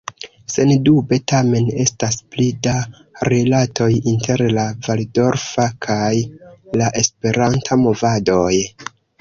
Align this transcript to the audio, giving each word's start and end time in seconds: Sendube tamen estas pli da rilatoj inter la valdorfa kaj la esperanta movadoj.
Sendube 0.51 1.17
tamen 1.31 1.67
estas 1.83 2.15
pli 2.35 2.45
da 2.67 2.73
rilatoj 3.33 3.91
inter 4.13 4.45
la 4.59 4.65
valdorfa 4.89 5.69
kaj 5.89 6.11
la 6.83 6.89
esperanta 7.05 7.83
movadoj. 7.87 8.53